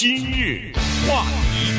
[0.00, 0.72] 今日
[1.06, 1.74] 话题，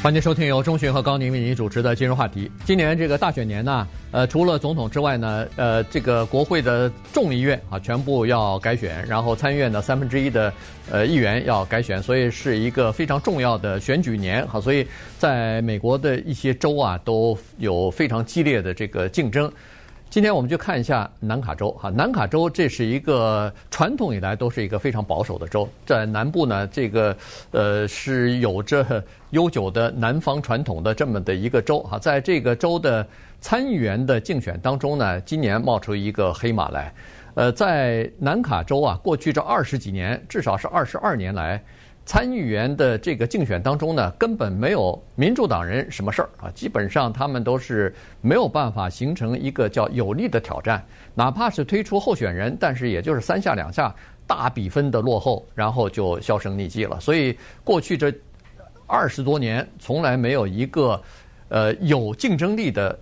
[0.00, 2.48] 欢迎收听由钟迅和高宁为您主持的今日话题。
[2.64, 10.52] 今年这个大选年呢，呃，除了总统之外呢，呃，这个国会的众议院啊，全部要改选，然后参议院的三分之一的
[10.88, 14.46] 呃议员要改选，所以是一个非常重要的选举年。
[14.46, 14.86] 好，所以
[15.18, 19.52] 在美国的一些州啊，都有非常激烈的这个竞争。
[20.10, 27.14] 今天我们就看一下南卡州哈，南卡州这是一个传统以来都是一个非常保守的州，在南部呢，这个
[27.50, 33.06] 呃是有着悠久的南方传统的这么的一个州哈，在这个州的
[33.42, 36.90] 参议员的竞选当中呢，今年冒出一个黑马来，
[37.34, 41.62] 呃，在南卡州啊，过去这二十几年，至少是二十二年来。
[42.08, 50.82] 参议员的这个竞选当中呢，根本没有民主党人什么事儿啊，基本上他们都是没有办法形成一个叫有力的挑战，
[51.14, 53.94] 哪怕是推出候选人，但是也就是三下两下
[54.26, 56.98] 大比分的落后，然后就销声匿迹了。
[56.98, 58.10] 所以过去这
[58.86, 60.98] 二十多年，从来没有一个
[61.50, 62.98] 呃有竞争力的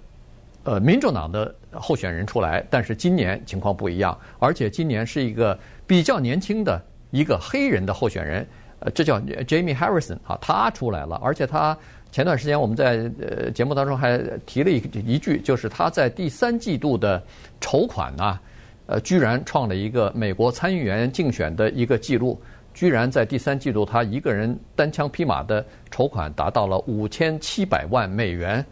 [0.64, 2.60] 呃民主党的候选人出来。
[2.68, 8.44] 但是今年情况不一样，而且今年是一个比较年轻的一个黑人的候选人。
[8.78, 11.76] 呃，这叫 Jamie Harrison 啊，他出来了，而且他
[12.12, 17.22] 前段时间我们在呃节目当中还提了一一句，就是他在第三季度的
[17.58, 18.38] 筹款啊，
[18.84, 22.38] 呃，居然创了一个美国参议员竞选的一个记录，
[22.74, 28.64] 居然在第三季度他一个人单枪匹马的筹款达到了五千七百万美元，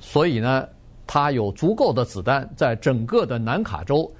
[0.00, 0.66] 所以呢，
[1.06, 4.10] 他有足够的子弹，在整个的南卡州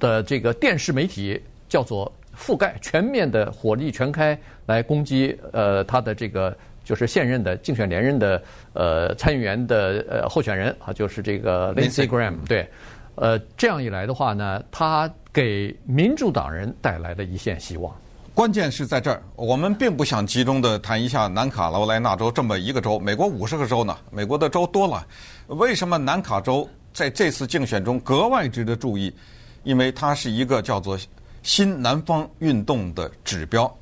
[0.00, 2.12] 的这个电视媒体叫做。
[2.36, 8.42] 覆盖全面的火力全开来攻击呃他的这个就是现任的竞选连任的
[8.74, 12.68] 呃参议员的呃候选人啊，就是这个 Lindsey Graham 对，
[13.14, 17.94] 呃这样一来的话呢，他给民主党人带来了一线希望。
[18.34, 25.06] 关键是在这儿，我们并不想集中的谈一下南卡罗来纳州这么一个州，美国五十个州呢，美国的州多了，
[25.46, 29.14] 为什么南卡州在这次竞选中格外值得注意？
[29.62, 30.98] 因为它是一个叫做。
[31.44, 33.72] 新南方运动的指标，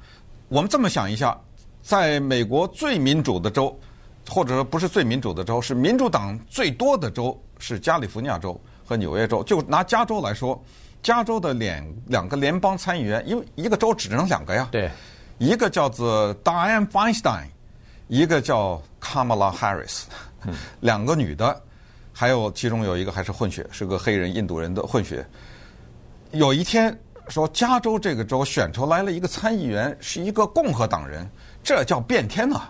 [0.48, 1.40] 我们这么想一下，
[1.80, 3.74] 在美国最民主的州，
[4.28, 9.44] 或者说不是最民主的州，是民主党最多的州，是加利福尼亚州和纽约州。
[9.44, 10.60] 就拿加州来说，
[11.04, 14.90] 加州的两两个联邦参议员，因为一个州只能两个呀，对，
[15.38, 17.44] 一个叫做 Dianne Feinstein，
[18.08, 20.02] 一个叫 Kamala Harris，
[20.80, 21.62] 两个女的，
[22.12, 25.24] 还有其中有一个还是混血，是个黑人印度人的混血。
[26.32, 26.98] 有一天。
[27.28, 31.28] 说加州这个州选出来了一个参议员是一个共和党人，
[31.62, 32.62] 这叫变天呐！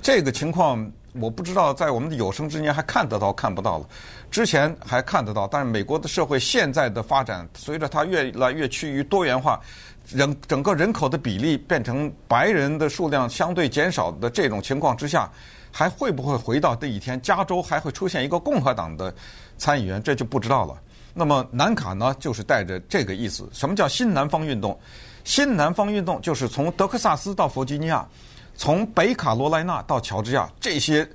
[0.00, 3.86] 这个情况我不知道在我们的有生之年还看得到看不到了。
[4.30, 9.60] 之前还看得到，但是美国的社会现在的发展，随着它越来越趋于多元化，
[10.08, 15.30] 人整个人口的比例变成白人的数量相对减少的这种情况之下，
[15.70, 17.20] 还会不会回到这一天？
[17.20, 19.12] 加州还会出现一个共和党的
[19.58, 20.74] 参议员，这就不知道了。
[21.14, 23.48] 那么南卡呢，就是带着这个意思。
[23.52, 24.78] 什么叫新南方运动？
[25.24, 28.06] 新南方运动就是从德克萨斯到弗吉尼亚，
[28.54, 31.08] 从北卡罗来纳到乔治亚这些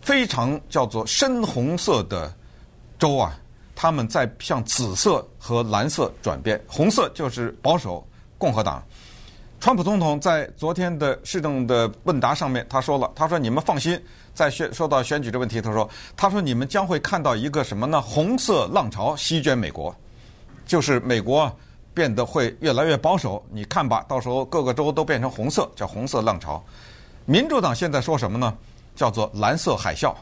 [0.00, 2.32] 非常叫做深红色的
[2.98, 3.38] 州啊，
[3.74, 6.62] 他们在向紫色和蓝色转变。
[6.66, 8.06] 红色就是保守
[8.38, 8.82] 共和党。
[9.64, 13.98] 川普总统在昨天的市政的问答上面，他说了，他说你们放心。
[14.34, 17.98] 在选说到选举这问题，他说：“他说你们将会看到一个什么呢？
[17.98, 19.96] 红色浪潮席卷美国，
[20.66, 21.50] 就是美国
[21.94, 23.42] 变得会越来越保守。
[23.50, 26.62] 你看吧，到时候各个州都变成红色，叫红色浪潮。
[27.24, 28.54] 民主党现在说什么呢？
[28.94, 30.14] 叫做蓝色海啸。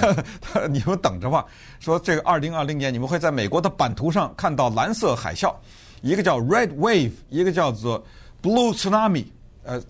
[0.70, 1.44] 你们等着吧。
[1.78, 5.54] 说这个二零二零年你们会在美国的版图上看到蓝色海啸，
[6.00, 8.02] 一个叫 Red Wave，一个叫做
[8.42, 9.26] Blue Tsunami。
[9.64, 9.80] 呃。”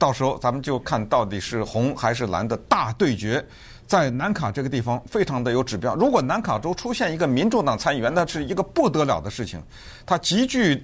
[0.00, 3.44] 到时候咱们就看到底是红还是蓝的大对决，
[3.86, 5.94] 在南卡这个地方非常的有指标。
[5.94, 9.62] 如果南卡州出现一个民主党参议员，那是一个不得了的事情，
[10.06, 10.82] 它极具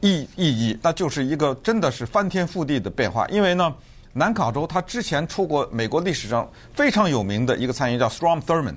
[0.00, 3.28] 意意义，那就是一个真的是翻天覆地的变化。
[3.28, 3.70] 因为呢，
[4.14, 8.76] 南卡州他之前出过美国历史上非常有名的一个参议员叫 Strom Thurmond，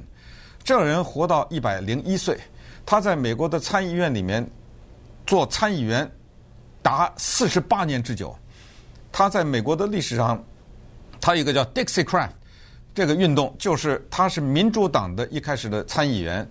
[0.66, 2.38] 这人活到一百零一岁，
[2.86, 4.45] 他在美国的参议院里面
[5.25, 6.12] 做参议员
[6.81, 8.36] 达四十八年之久。
[9.12, 10.42] 他在美国的历史上，
[11.19, 12.30] 他有一个叫 Dixiecrat
[12.95, 16.50] 这个运动，就是他是民主党的一开始的参议员，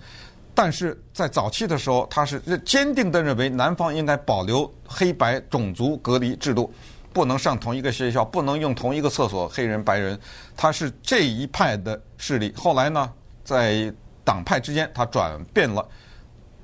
[0.55, 6.73] 但是在早期的时候，他是坚定地认为南方应该保留黑白种族隔离制度，
[7.12, 10.19] 不能上同一个学校，不能用同一个厕所，黑人白人，
[10.56, 12.53] 他是这一派的势力。
[12.55, 13.11] 后来呢，
[13.43, 13.93] 在
[14.23, 15.87] 党派之间，他转变了，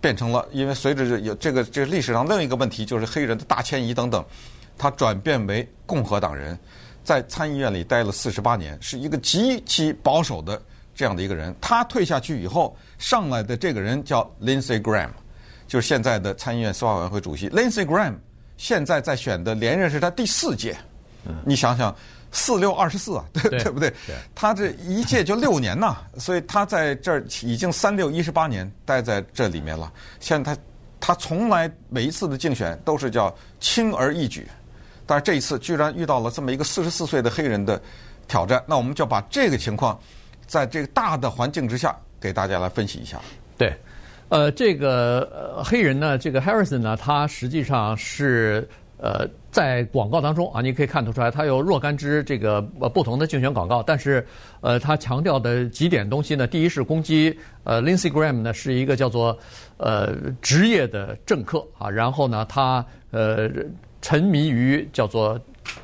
[0.06, 4.24] 变成了，因为随着有这个这历史上另一个问题，就是黑人的大迁移等等。
[4.78, 6.56] 他转变为共和党人，
[7.02, 10.62] 在参议院里待了四十八年，是一个极其保守的
[10.94, 11.52] 这样的一个人。
[11.60, 15.10] 他退下去以后，上来的这个人叫 Lindsey Graham，
[15.66, 17.48] 就是现在的参议院司法委员会主席。
[17.48, 18.14] Lindsey Graham
[18.56, 20.76] 现在在选的连任是他第四届，
[21.44, 21.92] 你想想。
[22.36, 23.90] 四六二十四啊，对 对，不对？
[24.34, 29.90] 他这一届就六年呐，所以他在这儿已经三六一十八年待在这里面了。
[30.20, 30.60] 现在他
[31.00, 34.46] 他从来每一次的竞选都是叫轻而易举，
[35.06, 37.80] 但是这一次居然遇到了这么一个四十四岁的黑人的
[38.28, 39.98] 挑战，那我们就把这个情况
[40.46, 43.18] 在这个大的环境之下给大家来分析一下。
[43.56, 43.74] 对，
[44.28, 48.68] 呃，这个呃黑人呢，这个 Harrison 呢，他实际上是。
[49.06, 54.26] 呃，在广告当中啊，你可以看得出来，他有若干支这个呃不同的竞选广告，但是
[54.62, 59.38] 呃，他强调的几点东西呢，第一是攻击呃 Lindsey Graham 呢是一个叫做
[59.76, 60.12] 呃
[60.42, 63.48] 职业的政客啊，然后呢，他呃
[64.02, 65.40] 沉迷于叫做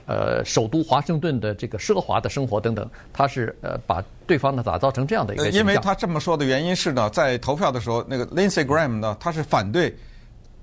[0.07, 5.61] 呃首都华盛顿的这个奢华的生活等等，他是呃把对方呢打造成这样的一个形象。
[5.61, 9.95] 因为他这么说的原因是呢，在投票的时候，那个 Lindsey Graham 呢，他是反对。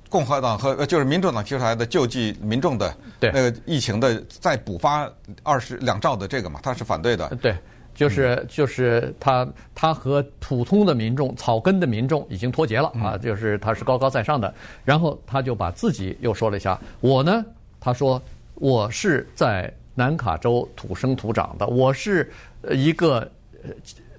[0.09, 5.07] 共和党和就是民主党提出来的救济民众的那个疫情的再补发
[5.43, 7.29] 二十两兆的这个嘛，他是反对的。
[7.39, 7.55] 对，
[7.93, 14.51] 就是就是他他和普通的民众、草根的民众已经脱节了啊，就是他是高高在上的。
[14.83, 17.45] 然后他就把自己又说了一下，我呢，
[17.79, 18.19] 他说
[18.55, 22.31] 我是在南卡州土生土长的，我是
[22.71, 23.29] 一个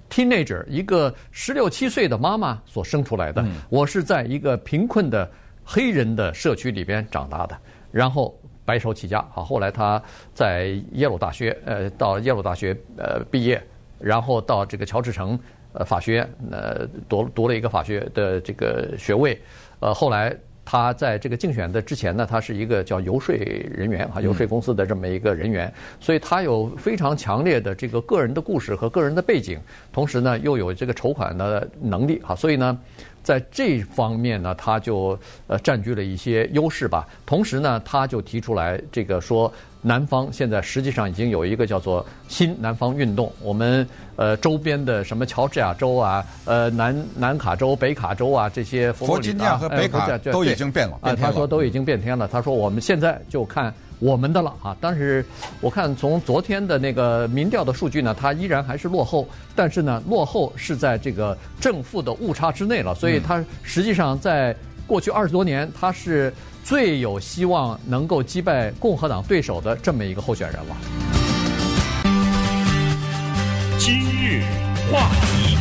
[0.09, 5.29] teenager，一个十六七岁的妈妈所生出来的，我是在一个贫困的。
[5.73, 7.57] 黑人的社区里边长大的，
[7.93, 10.01] 然后白手起家，好，后来他
[10.33, 13.61] 在耶鲁大学，呃，到耶鲁大学呃毕业，
[13.97, 15.39] 然后到这个乔治城
[15.71, 19.41] 呃法学院呃读读了一个法学的这个学位，
[19.79, 29.59] 呃，后来他在这个竞选的之前呢，他是一个叫游说人员啊，游说公司的这么一个人员，所以他有非常强烈的这个个人的故事和个人的背景，
[29.91, 32.77] 同时呢又有这个筹款的能力啊，所以呢。
[33.23, 35.15] 在这方面呢，他就
[35.45, 37.07] 呃占据了一些优势吧。
[37.23, 43.31] 同时呢，他就提出来这个说，南方现在实际上已经有一个叫做新南方运动。
[43.41, 50.97] 我们呃周边的什么乔治亚州啊，呃南南卡州、北卡州啊这些佛吉尼亚和北卡都已经变了。
[51.01, 52.27] 啊，他说都已经变天了。
[52.27, 53.73] 他说我们现在就看。
[54.01, 55.23] 我们的了啊，但是
[55.59, 64.55] 我看从昨天的那个民调的数据呢，它依然还是落后，但是呢，落后是在这个正负的误差之内了，所以它实际上在
[64.91, 66.33] 过去二十多年，他是
[66.65, 70.75] 最有希望能够击败共和党对手的这么一个候选人了。
[73.77, 74.43] 今日
[74.91, 75.57] 话题，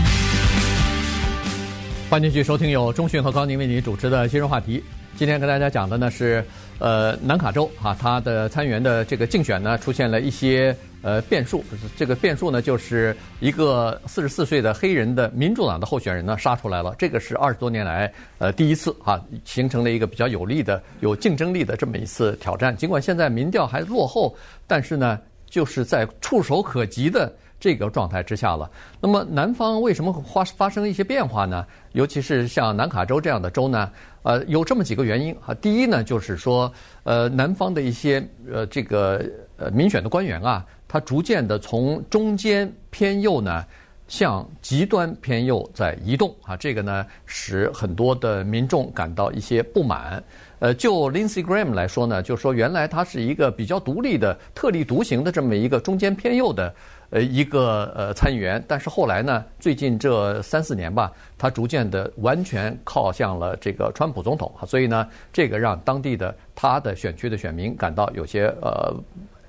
[2.11, 4.83] 欢迎继续收听由中讯和高宁为您主持的今日话题。
[5.17, 6.45] 今天跟大家讲的呢是。
[6.83, 11.63] 呃，南卡州哈，他的参议员的这个竞选呢，出现了一些呃变数。
[11.95, 16.95] 这个变数呢，就是一个四十四岁的黑人的民主党的候选人呢杀出来了。
[16.99, 22.75] 这个是二十多年来呃第一次哈，形成了一个比较有利的、有竞争力的这么一次挑战。
[22.75, 24.35] 尽管现在民调还落后，
[24.67, 25.21] 但是呢，
[25.51, 27.31] 就是在触手可及的。
[27.61, 28.69] 这个状态之下了，
[29.01, 31.65] 那么南方为什么会发发生一些变化呢？
[31.93, 33.91] 尤其是像南卡州这样的州呢？
[34.23, 35.53] 呃，有这么几个原因啊。
[35.55, 36.73] 第一呢，就是说，
[37.05, 39.23] 呃，南方的一些呃这个
[39.59, 43.65] 呃民选的官员啊，他逐渐的从中间偏右呢，
[44.11, 46.55] 向极端偏右在移动啊。
[46.55, 50.23] 这个呢，使很多的民众感到一些不满。
[50.59, 56.75] 呃，就 Lindsey Graham 来说呢，就是说原来他是一个比较独立的、特立独行的这么一个中间偏右的。
[57.13, 68.95] 呃，一个呃参议员，但是后来呢，最近这三四年吧，他逐渐的完全靠向了这个川普总统，所以呢，这个让当地的他的选区的选民感到有些呃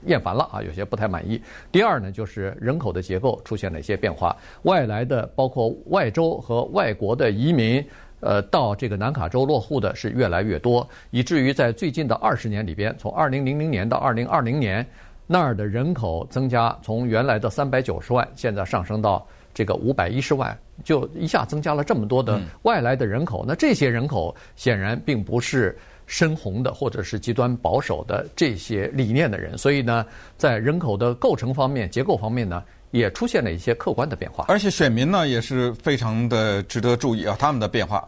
[0.05, 1.41] 厌烦了啊，有些不太满意。
[1.71, 7.83] 第二呢，就是人口的结构出现了一些变化，外来的包括外州和外国的移民，
[8.19, 14.85] 呃，到这个南卡州落户的是越来越多，以至于在最近的二十年里边，从二零零零年到二零二零年。
[15.27, 23.45] 那儿的人口增加，从原来的三百九十万，现在上升到这个五百一十万，就一下增加了这么多的外来的人口。
[23.47, 25.77] 那这些人口显然并不是
[26.11, 29.57] 深红的，或者是极端保守的这些理念的人。
[29.57, 30.05] 所以呢，
[30.37, 34.43] 在人口的构成方面、结构方面呢，也出现了一些客观的变化。
[34.49, 38.05] 而且选民呢，也是非常的值得注意啊，他们的变化。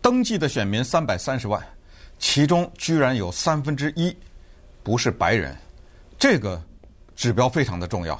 [0.00, 1.62] 登记的选民三百三十万，
[2.18, 4.16] 其中居然有三分之一
[4.82, 5.54] 不是白人。
[6.18, 6.58] 这个
[7.14, 8.18] 指标非常的重要，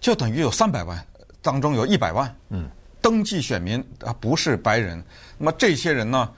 [0.00, 1.04] 就等于有三百万
[1.42, 5.02] 当中有一百万，嗯，登记选民啊不是白人，
[5.36, 6.30] 那么这些人呢，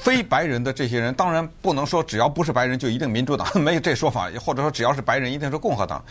[0.00, 6.02] 非白人的这些人，当然不能说只要不是白人就一定民主党， 没有这说法，或者说只要是白人一定是共和党。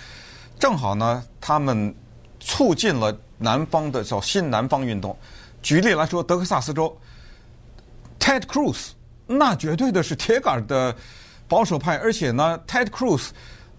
[0.60, 1.94] 正好呢，他们
[2.40, 5.18] 促进了南方的叫新南方运动。
[5.62, 6.96] 举例来说，德克萨斯州
[8.20, 8.90] ，Ted Cruz
[9.26, 10.96] 那绝对的是铁杆的
[11.48, 13.30] 保守派，而且呢，Ted Cruz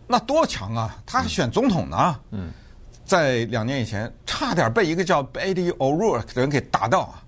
[0.07, 0.97] 那多强啊！
[1.05, 2.51] 他选总统呢，嗯，
[3.05, 7.23] 在两年以前差点被一个叫 Beto O'Rourke 的人给打到啊，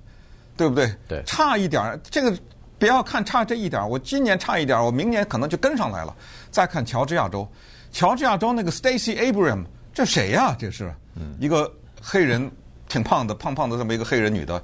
[0.57, 0.95] 对不对？
[1.07, 2.37] 对，差一点这个。
[2.81, 6.17] 不要看差这一点，我今年差一点，我明年可能就跟上来了。
[6.51, 7.47] 再看乔治亚州，
[7.93, 10.57] 乔治亚州那个 Stacey Abrams，这谁呀？
[10.59, 10.93] 这是
[11.39, 11.71] 一个
[12.01, 12.51] 黑人，
[12.89, 14.61] 挺胖的，胖胖的这么一个黑人女的，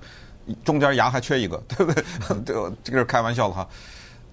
[0.65, 2.03] 中间牙还缺一个， 对不对？
[2.47, 3.69] 这个这个是开玩笑的哈。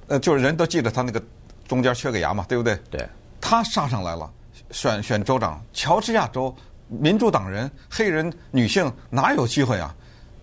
[0.07, 1.21] 呃，就是人都记得他那个
[1.67, 2.79] 中间缺个牙嘛，对不对？
[2.89, 3.05] 对。
[3.41, 4.31] 他杀上来了，
[4.71, 6.55] 选选州长，乔治亚州
[6.87, 9.93] 民主党人，黑人女性哪有机会啊？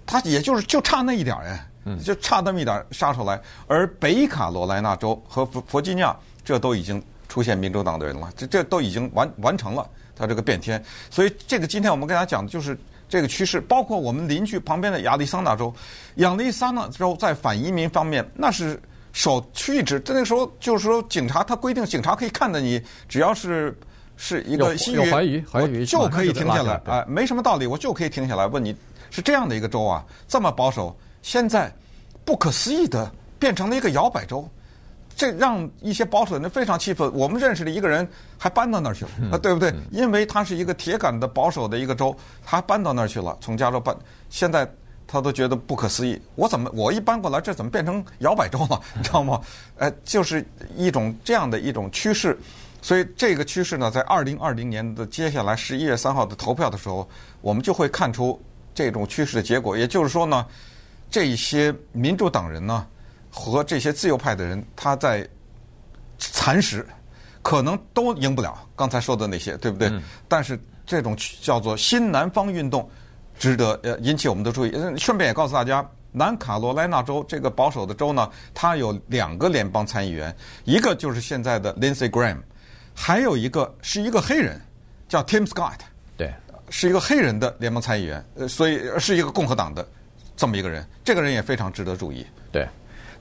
[0.04, 1.66] 他也就是就差那一点哎。
[2.02, 10.82] 就差那么一点杀出来，而北卡罗来纳州和弗弗吉尼亚，这都已经出现民主党的人了，这这都已经完完成了他这个变天。
[11.10, 15.72] 所以这个今天我们跟大家讲的就是这个趋势，包括我们邻居旁边的亚利桑那州，
[16.16, 18.80] 亚利桑那州在反移民方面那是
[19.12, 20.00] 首屈一指。
[20.06, 23.76] 那个时候就是说，警察他规定警察可以看着你，只要是
[24.16, 28.76] 是一个有怀疑，怀疑就可以停下来，哎，没什么道理，我就可以停下来问你，
[29.10, 30.94] 是这样的一个州啊，这么保守。
[31.22, 31.72] 现在
[32.24, 34.48] 不可思议的变成了一个摇摆州，
[35.16, 37.10] 这让一些保守的人非常气愤。
[37.14, 38.08] 我们认识的一个人
[38.38, 39.74] 还搬到那儿去了，啊，对不对？
[39.90, 43.94] 因为他是一个铁杆的保守的一个州，他搬到那儿去了，从加州搬。
[44.28, 44.70] 现在
[45.06, 48.80] 他都觉得不可思议，我怎么我一搬过来，这怎么变成摇摆州了？
[48.96, 49.40] 你知道吗？
[49.76, 50.46] 呃，就是
[50.76, 52.38] 一种这样的一种趋势。
[52.82, 57.06] 所以这个趋势呢，在二零二零年的接下来十一月三号的投票的时候，
[57.40, 58.40] 我们就会看出
[58.74, 59.76] 这种趋势的结果。
[59.76, 60.46] 也就是说呢。
[61.10, 62.86] 这一些民主党人呢，
[63.30, 65.28] 和这些自由派的人，他在
[66.18, 66.86] 蚕食，
[67.42, 68.56] 可能都赢不了。
[68.76, 69.88] 刚才说的那些，对不对？
[69.88, 72.88] 嗯、但是这种叫做新南方运动，
[73.38, 74.72] 值得呃引起我们的注意。
[74.96, 82.38] 顺便也告诉大家，南卡罗来纳州这个保守的州呢，它有两个联邦参议员，一个就是现在的 Lindsey Graham，
[82.94, 84.60] 还有一个是一个黑人，
[85.08, 85.78] 叫 Tim Scott，
[86.16, 86.32] 对，
[86.68, 89.86] 是一个黑人的联邦参议员，呃，所以是一个共和党的。
[90.40, 92.24] 这么一个人，这个人也非常值得注意。
[92.50, 92.66] 对，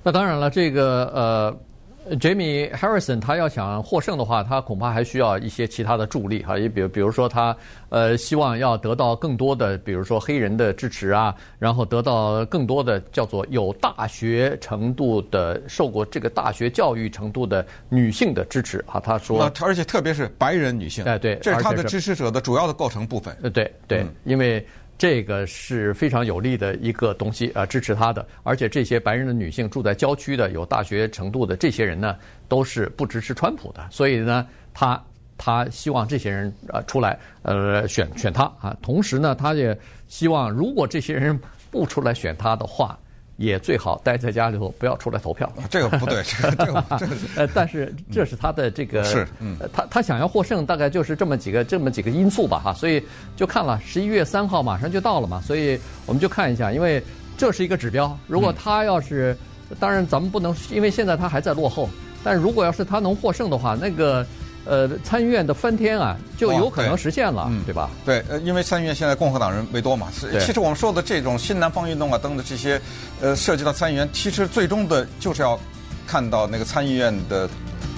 [0.02, 6.58] 那当然了，这个呃，Jamie Harrison 他要想获胜的话，他恐怕还需要一些其他的助力哈。
[6.58, 7.54] 也比如，比如说他
[7.90, 18.98] 呃，希望要得到更多的，比如说黑人的支持啊，然后得到更多的叫做有大学程度的、受过这个大学教育程度的女性的支持啊。
[18.98, 23.36] 他说，而且特别是白人女性，哎对，这是他的支持者的主要的构成部分。
[23.44, 24.66] 呃，对对，嗯、因为。
[25.00, 28.24] 这个是非常有利的一个东西啊，支持他的。
[28.44, 32.18] 而且这些白人的女性住在郊区的、有大学程度的这些人呢，
[32.50, 33.88] 都是不支持川普的。
[33.90, 35.02] 所以呢，他
[35.38, 38.78] 他希望这些人呃出来呃选选他啊。
[38.82, 39.76] 同时呢，他也
[40.08, 41.40] 希望如果这些人
[41.72, 43.00] 不出来选他的话。
[43.40, 45.50] 也最好待在家里头，不要出来投票。
[45.70, 46.56] 这个不对，这个
[46.98, 52.74] 这个 呃，但是这是他的这个是，嗯，他他想要获胜，大概就是这么几个这么几个因素吧，哈。
[52.74, 53.02] 所以
[53.38, 57.02] 就看了十一月三号马上就到了嘛，所以我们就看一下，因为
[57.38, 58.16] 这是一个指标。
[58.28, 59.36] 如果他要是，
[59.80, 61.90] 当然咱们不能，因为现在他还在落后，
[62.24, 64.26] 但如果要是他能获胜的话，那个。
[64.66, 67.90] 呃，参议院的翻天啊，就有可能实现了，对，对吧？
[68.06, 70.08] 对，呃，因为参议院现在共和党人为多嘛。
[70.14, 72.80] 是，其实我们说的这种新南方运动啊，等等这些，
[73.22, 75.60] 呃，涉及到参议员，其实最终的就是要
[76.06, 77.50] 看到那个参议院的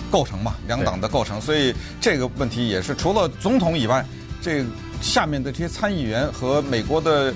[0.10, 1.41] 构成嘛，两党的构成。
[1.41, 4.06] 所以这个问题也是除了总统以外，
[4.41, 4.63] 这
[5.01, 7.34] 下面的这些参议员和美国的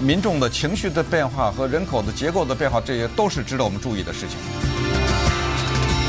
[0.00, 4.91] 民众的情绪的变化和人口的结构的变化，这些都是值得我们注意的事情。